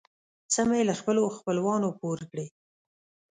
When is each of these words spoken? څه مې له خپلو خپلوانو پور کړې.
څه 0.51 0.61
مې 0.69 0.81
له 0.89 0.93
خپلو 0.99 1.23
خپلوانو 1.37 1.89
پور 1.99 2.19
کړې. 2.31 2.45